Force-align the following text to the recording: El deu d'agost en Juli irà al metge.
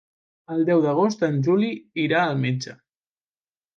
El 0.55 0.63
deu 0.69 0.81
d'agost 0.85 1.21
en 1.29 1.37
Juli 1.49 1.69
irà 2.07 2.23
al 2.31 2.43
metge. 2.47 2.77